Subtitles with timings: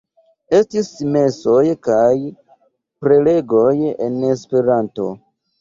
[0.59, 2.15] Estis mesoj kaj
[3.07, 3.71] prelegoj
[4.07, 5.13] en Esperanto.